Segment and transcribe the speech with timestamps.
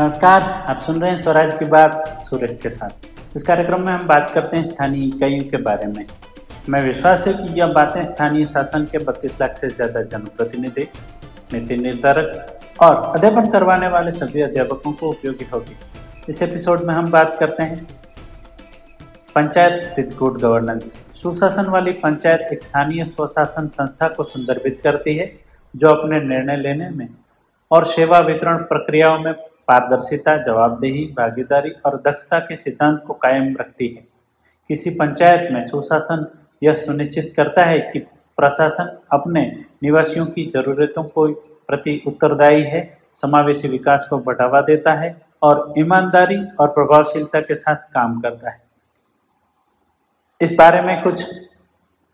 [0.00, 4.06] नमस्कार, आप सुन रहे हैं स्वराज की बात सुरेश के साथ। इस कार्यक्रम में हम
[4.08, 6.06] बात करते हैं स्थानीय इकाइयों के बारे में।
[6.68, 10.86] मैं विश्वास है कि यह बातें स्थानीय शासन के बत्तीस लाख से ज़्यादा जनप्रतिनिधि,
[11.52, 15.76] नीति निर्धारक और अध्यापन करवाने वाले सभी अध्यापकों को उपयोगी होगी।
[16.28, 17.86] इस एपिसोड में हम बात करते हैं
[19.34, 25.32] पंचायत विद गुड गवर्नेंस। सुशासन वाली पंचायत एक स्थानीय स्वशासन संस्था को संदर्भित करती है,
[25.74, 27.08] जो अपने निर्णय लेने में
[27.70, 29.32] और सेवा वितरण प्रक्रियाओं में
[29.70, 34.06] पारदर्शिता, जवाबदेही, भागीदारी और दक्षता के सिद्धांत को कायम रखती है।
[34.68, 36.26] किसी पंचायत में सुशासन
[36.62, 37.98] यह सुनिश्चित करता है कि
[38.38, 39.42] प्रशासन अपने
[39.82, 41.26] निवासियों की जरूरतों को
[41.68, 47.76] प्रति उत्तरदायी है, समावेशी विकास को बढ़ावा देता है और ईमानदारी और प्रभावशीलता के साथ
[47.76, 48.62] काम करता है।
[50.40, 51.24] इस बारे में कुछ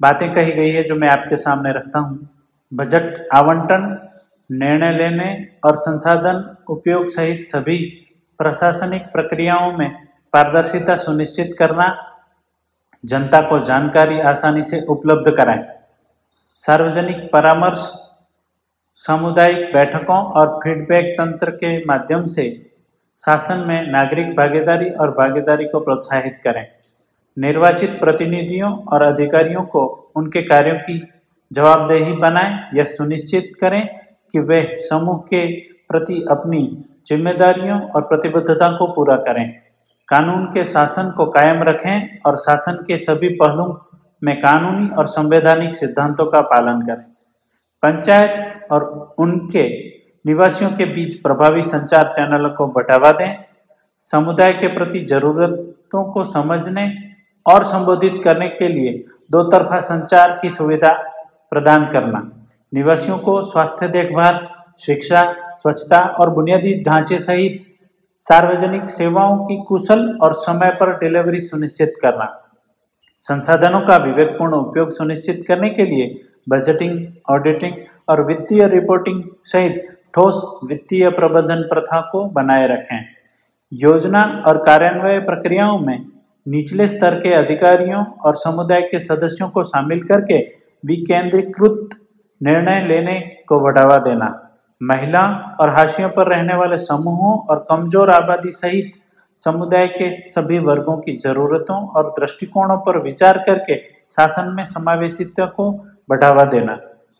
[0.00, 2.28] बातें कही गई है जो मैं आपके सामने रखता हूँ।
[2.74, 4.01] बजट आवंटन
[4.52, 5.28] निर्णय लेने
[5.64, 7.78] और संसाधन उपयोग सहित सभी
[8.38, 9.90] प्रशासनिक प्रक्रियाओं में
[10.32, 11.86] पारदर्शिता सुनिश्चित करना,
[13.04, 15.64] जनता को जानकारी आसानी से उपलब्ध कराएँ।
[16.56, 17.92] सार्वजनिक परामर्श,
[18.94, 22.72] सामुदायिक बैठकों और फीडबैक तंत्र के माध्यम से
[23.18, 26.66] शासन में नागरिक भागीदारी और भागीदारी को प्रोत्साहित करें।
[27.36, 31.12] निर्वाचित प्रतिनिधियों और अधिकारियों को उनके कार्यों की
[31.52, 34.01] जवाबदेही बनाएँ यह सुनिश्चित करें
[34.32, 39.52] कि वे समूह के प्रति अपनी जिम्मेदारियों और प्रतिबद्धता को पूरा करें।
[40.08, 43.74] कानून के शासन को कायम रखें और शासन के सभी पहलुओं
[44.24, 47.04] में कानूनी और संवैधानिक सिद्धांतों का पालन करें।
[47.82, 49.68] पंचायत और उनके
[50.26, 53.44] निवासियों के बीच प्रभावी संचार चैनलों को बढ़ावा दें।
[53.98, 56.94] समुदाय के प्रति जरूरतों को समझने
[57.46, 58.92] और संबोधित करने के लिए
[59.30, 60.92] दो तरफा संचार की सुविधा
[61.50, 62.30] प्रदान करना।
[62.72, 64.38] निवासियों को स्वास्थ्य देखभाल,
[64.78, 65.22] शिक्षा,
[65.52, 67.64] स्वच्छता और बुनियादी ढांचे सहित
[68.24, 72.26] सार्वजनिक सेवाओं की कुशल और समय पर डिलीवरी सुनिश्चित करना।
[73.24, 76.14] संसाधनों का विवेकपूर्ण उपयोग सुनिश्चित करने के लिए
[76.48, 77.74] बजटिंग ऑडिटिंग
[78.08, 83.04] और वित्तीय रिपोर्टिंग सहित ठोस वित्तीय प्रबंधन प्रथा को बनाए रखें।
[83.72, 85.98] योजना और कार्यान्वयन प्रक्रियाओं में
[86.46, 90.38] निचले स्तर के अधिकारियों और समुदाय के सदस्यों को शामिल करके
[90.84, 91.88] विकेंद्रीकृत
[92.42, 94.28] निर्णय लेने को बढ़ावा देना।
[94.80, 95.22] महिला
[95.60, 98.92] और हाशियों पर रहने वाले समूहों और कमज़ोर आबादी सहित
[99.40, 103.76] समुदाय के सभी वर्गों की जरूरतों और दृष्टिकोणों पर विचार करके
[104.10, 105.70] शासन में समावेशिता को
[106.10, 106.74] बढ़ावा देना।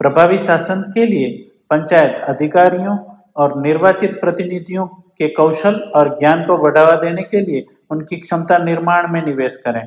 [0.00, 1.30] प्रभावी शासन के लिए
[1.70, 2.96] पंचायत अधिकारियों
[3.36, 9.12] और निर्वाचित प्रतिनिधियों के कौशल और ज्ञान को बढ़ावा देने के लिए उनकी क्षमता निर्माण
[9.12, 9.86] में निवेश करें।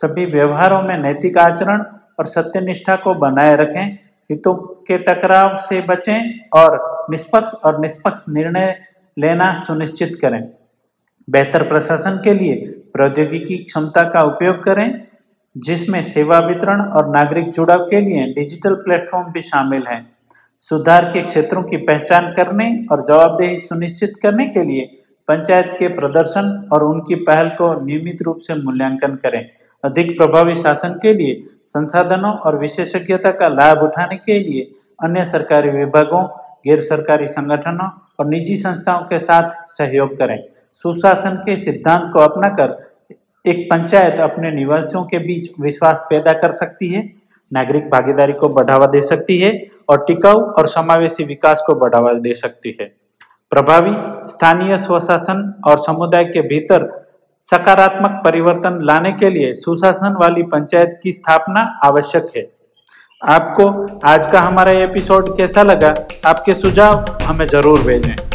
[0.00, 1.82] सभी व्यवहारों में नैतिक आचरण
[2.18, 8.78] और सत्यनिष्ठा को बनाए रखें। हितों के टकराव से बचें और निष्पक्ष और निष्पक्ष निर्णय
[9.18, 10.48] लेना सुनिश्चित करें।
[11.30, 12.54] बेहतर प्रशासन के लिए
[12.92, 15.02] प्रौद्योगिकी क्षमता का उपयोग करें,
[15.56, 20.16] जिसमें सेवा वितरण और नागरिक जुड़ाव के लिए डिजिटल प्लेटफॉर्म भी शामिल हैं।
[20.60, 24.97] सुधार के क्षेत्रों की पहचान करने और जवाबदेही सुनिश्चित करने के लिए
[25.28, 29.48] पंचायत के प्रदर्शन और उनकी पहल को नियमित रूप से मूल्यांकन करें।
[29.84, 34.62] अधिक प्रभावी शासन के लिए, संसाधनों और विशेषज्ञता का लाभ उठाने के लिए
[34.98, 36.24] अन्य सरकारी विभागों,
[36.66, 37.88] गैर सरकारी संगठनों
[38.20, 40.38] और निजी संस्थाओं के साथ सहयोग करें।
[40.74, 42.76] सुशासन के सिद्धांत को अपनाकर
[43.44, 47.02] एक पंचायत अपने निवासियों के बीच विश्वास पैदा कर सकती है,
[47.52, 49.52] नागरिक भागीदारी को बढ़ावा दे सकती है
[49.88, 52.97] और टिकाऊ और समावेशी विकास को बढ़ावा दे सकती है।
[53.52, 53.92] प्रभावी
[54.28, 56.84] स्थानीय स्वशासन और समुदाय के भीतर
[57.50, 62.46] सकारात्मक परिवर्तन लाने के लिए सुशासन वाली पंचायत की स्थापना आवश्यक है।
[63.22, 63.70] आपको
[64.08, 65.94] आज का हमारा एपिसोड कैसा लगा?
[66.26, 68.27] आपके सुझाव हमें ज़रूर भेजें।